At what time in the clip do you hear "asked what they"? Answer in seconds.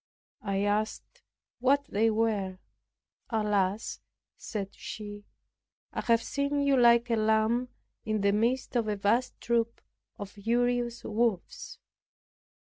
0.63-2.09